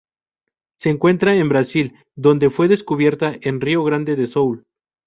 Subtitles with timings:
[0.79, 4.65] Se encuentra en Brasil, donde fue descubierta en Rio Grande do Sul.